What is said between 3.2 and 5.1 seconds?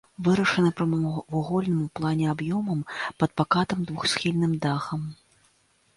пакатым двухсхільным дахам.